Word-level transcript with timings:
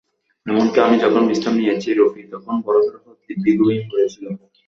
এমনকি 0.45 0.77
আমি 0.85 0.95
যখন 1.03 1.21
বিশ্রাম 1.29 1.55
নিয়েছি, 1.59 1.89
রুপি 1.93 2.21
তখন 2.33 2.55
বরফের 2.65 2.95
ওপর 2.99 3.13
দিব্যি 3.21 3.51
ঘুমিয়ে 3.57 3.83
পড়েছিল। 3.89 4.25